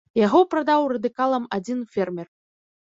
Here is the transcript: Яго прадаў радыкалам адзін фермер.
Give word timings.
Яго 0.19 0.39
прадаў 0.53 0.87
радыкалам 0.95 1.47
адзін 1.59 1.87
фермер. 1.95 2.27